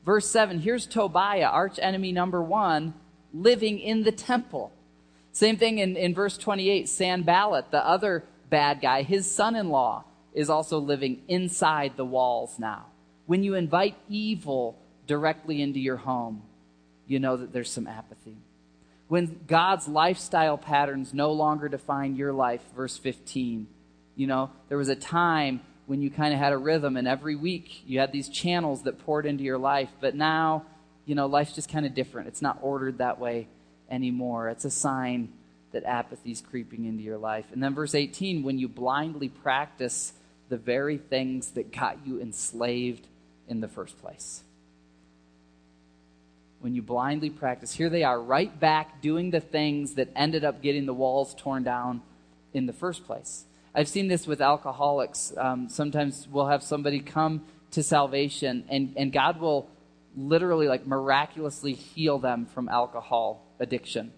[0.04, 2.94] Verse 7 here's Tobiah, arch enemy number one,
[3.34, 4.72] living in the temple.
[5.32, 10.04] Same thing in, in verse 28, Sanballat, the other bad guy, his son in law,
[10.34, 12.86] is also living inside the walls now.
[13.26, 16.44] When you invite evil directly into your home,
[17.08, 18.38] you know that there's some apathy.
[19.08, 23.68] When God's lifestyle patterns no longer define your life, verse 15,
[24.16, 27.36] you know, there was a time when you kind of had a rhythm and every
[27.36, 30.66] week you had these channels that poured into your life, but now,
[31.08, 32.28] you know, life's just kind of different.
[32.28, 33.48] It's not ordered that way
[33.90, 34.50] anymore.
[34.50, 35.34] It's a sign
[35.72, 37.46] that apathy's creeping into your life.
[37.52, 40.14] And then verse 18, when you blindly practice
[40.50, 43.08] the very things that got you enslaved
[43.48, 44.44] in the first place
[46.60, 47.74] when you blindly practice.
[47.74, 51.64] Here they are, right back doing the things that ended up getting the walls torn
[51.64, 52.02] down
[52.54, 53.46] in the first place.
[53.76, 55.34] I've seen this with alcoholics.
[55.38, 59.70] Um, sometimes we'll have somebody come to salvation, and, and God will
[60.18, 64.12] literally, like, miraculously heal them from alcohol addiction.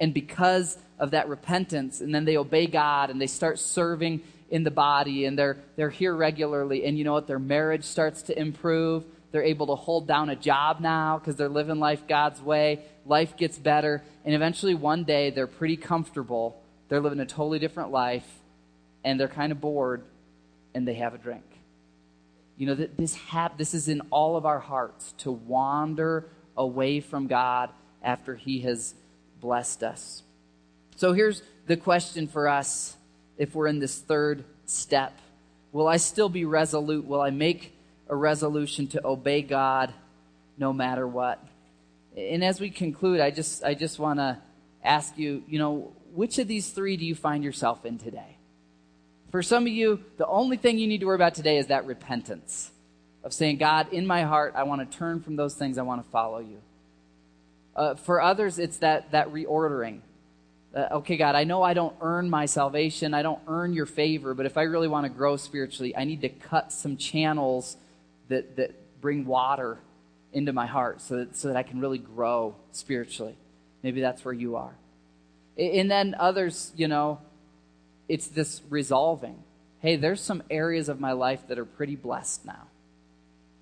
[0.00, 4.64] And because of that repentance, and then they obey God and they start serving in
[4.64, 7.26] the body, and they're, they're here regularly, and you know what?
[7.26, 9.04] Their marriage starts to improve
[9.36, 12.80] they're able to hold down a job now because they're living life God's way.
[13.04, 14.02] Life gets better.
[14.24, 16.58] And eventually, one day, they're pretty comfortable.
[16.88, 18.26] They're living a totally different life.
[19.04, 20.04] And they're kind of bored.
[20.74, 21.44] And they have a drink.
[22.56, 27.00] You know, that this, hap- this is in all of our hearts to wander away
[27.00, 27.70] from God
[28.02, 28.94] after He has
[29.40, 30.22] blessed us.
[30.96, 32.96] So here's the question for us
[33.36, 35.18] if we're in this third step
[35.72, 37.04] Will I still be resolute?
[37.04, 37.76] Will I make
[38.08, 39.92] a resolution to obey God
[40.56, 41.44] no matter what.
[42.16, 44.38] And as we conclude, I just I just want to
[44.82, 48.35] ask you, you know, which of these three do you find yourself in today?
[49.36, 51.84] For some of you, the only thing you need to worry about today is that
[51.84, 52.70] repentance
[53.22, 55.76] of saying, God, in my heart, I want to turn from those things.
[55.76, 56.62] I want to follow you.
[57.76, 60.00] Uh, for others, it's that, that reordering.
[60.74, 63.12] Uh, okay, God, I know I don't earn my salvation.
[63.12, 66.22] I don't earn your favor, but if I really want to grow spiritually, I need
[66.22, 67.76] to cut some channels
[68.28, 69.76] that, that bring water
[70.32, 73.36] into my heart so that, so that I can really grow spiritually.
[73.82, 74.74] Maybe that's where you are.
[75.58, 77.18] And then others, you know,
[78.08, 79.42] it's this resolving.
[79.80, 82.66] Hey, there's some areas of my life that are pretty blessed now.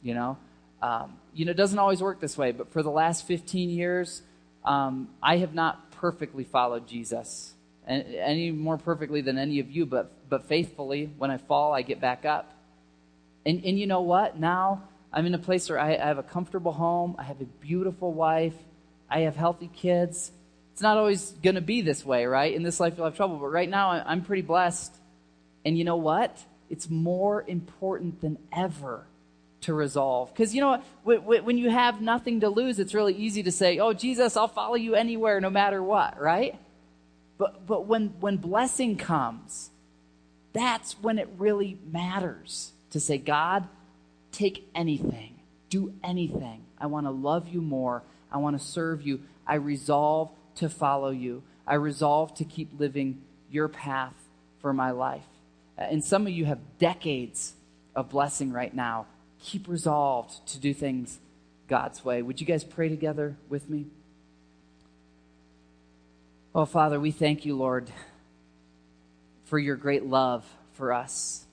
[0.02, 0.38] You know,
[0.82, 4.22] um, you know, it doesn't always work this way, but for the last 15 years,
[4.64, 7.54] um, I have not perfectly followed Jesus,
[7.86, 11.10] any more perfectly than any of you, but but faithfully.
[11.16, 12.52] When I fall, I get back up.
[13.46, 14.38] And, and you know what?
[14.38, 14.82] Now
[15.12, 18.12] I'm in a place where I, I have a comfortable home, I have a beautiful
[18.12, 18.56] wife,
[19.08, 20.32] I have healthy kids.
[20.74, 22.52] It's not always going to be this way, right?
[22.52, 23.36] In this life, you'll have trouble.
[23.36, 24.92] But right now, I'm pretty blessed.
[25.64, 26.36] And you know what?
[26.68, 29.06] It's more important than ever
[29.60, 30.34] to resolve.
[30.34, 31.44] Because you know what?
[31.44, 34.74] When you have nothing to lose, it's really easy to say, Oh, Jesus, I'll follow
[34.74, 36.58] you anywhere, no matter what, right?
[37.38, 39.70] But, but when, when blessing comes,
[40.52, 43.68] that's when it really matters to say, God,
[44.32, 45.36] take anything,
[45.70, 46.64] do anything.
[46.78, 48.02] I want to love you more.
[48.32, 49.20] I want to serve you.
[49.46, 51.42] I resolve to follow you.
[51.66, 54.14] I resolve to keep living your path
[54.60, 55.24] for my life.
[55.78, 57.54] Uh, and some of you have decades
[57.94, 59.06] of blessing right now.
[59.40, 61.18] Keep resolved to do things
[61.68, 62.22] God's way.
[62.22, 63.86] Would you guys pray together with me?
[66.54, 67.90] Oh, Father, we thank you, Lord,
[69.44, 70.44] for your great love
[70.74, 71.44] for us.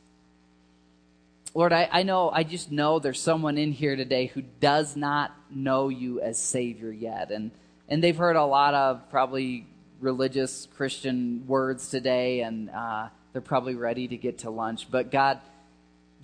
[1.53, 5.35] Lord, I, I know, I just know there's someone in here today who does not
[5.49, 7.31] know you as Savior yet.
[7.31, 7.51] And,
[7.91, 9.67] and they've heard a lot of probably
[9.99, 14.89] religious Christian words today, and uh, they're probably ready to get to lunch.
[14.89, 15.41] But God,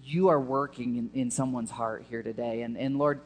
[0.01, 2.61] you are working in, in someone's heart here today.
[2.61, 3.19] And, and Lord,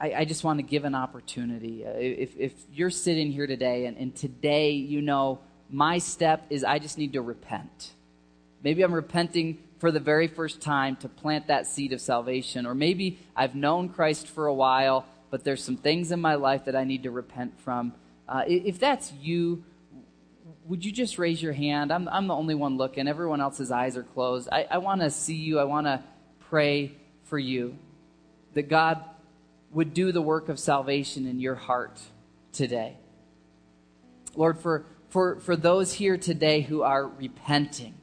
[0.00, 1.84] I, I just want to give an opportunity.
[1.84, 6.64] Uh, if, if you're sitting here today, and, and today you know my step is
[6.64, 7.92] I just need to repent.
[8.62, 12.64] Maybe I'm repenting for the very first time to plant that seed of salvation.
[12.64, 16.64] Or maybe I've known Christ for a while, but there's some things in my life
[16.64, 17.94] that I need to repent from.
[18.28, 19.64] Uh, if that's you,
[20.66, 21.92] would you just raise your hand?
[21.92, 23.08] I'm, I'm the only one looking.
[23.08, 24.48] Everyone else's eyes are closed.
[24.50, 25.58] I, I want to see you.
[25.58, 26.02] I want to
[26.48, 26.92] pray
[27.24, 27.78] for you
[28.54, 29.02] that God
[29.72, 32.00] would do the work of salvation in your heart
[32.52, 32.96] today.
[34.34, 37.94] Lord, for, for, for those here today who are repenting,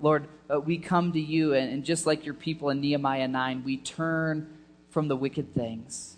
[0.00, 3.62] Lord, uh, we come to you, and, and just like your people in Nehemiah 9,
[3.64, 4.58] we turn
[4.90, 6.16] from the wicked things.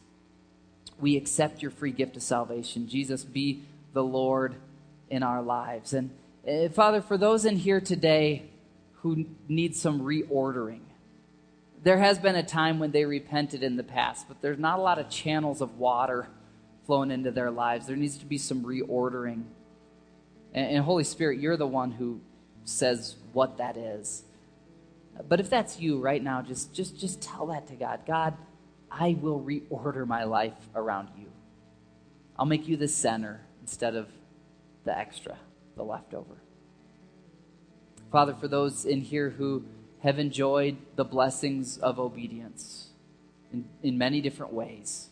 [1.01, 2.89] We accept your free gift of salvation.
[2.89, 4.57] Jesus, be the Lord
[5.11, 5.93] in our lives.
[5.93, 6.11] And
[6.49, 8.51] uh, Father, for those in here today
[9.03, 10.81] who need some reordering,
[11.83, 14.83] there has been a time when they repented in the past, but there's not a
[14.83, 16.29] lot of channels of water
[16.87, 17.87] flowing into their lives.
[17.87, 19.45] There needs to be some reordering.
[20.55, 22.21] And, and Holy Spirit, you're the one who
[22.65, 24.25] says what that is.
[25.29, 28.01] But if that's you right now, just just just tell that to God.
[28.07, 28.35] God,
[28.97, 31.27] I will reorder my life around you.
[32.39, 34.09] I'll make you the center instead of
[34.85, 35.37] the extra,
[35.77, 36.37] the leftover.
[38.13, 39.65] Father, for those in here who
[40.01, 42.91] have enjoyed the blessings of obedience
[43.53, 45.09] in, in many different ways,